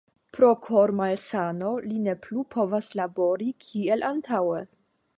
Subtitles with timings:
[0.35, 4.69] Pro kor-malsano li ne plu povas labori kiel antaŭe.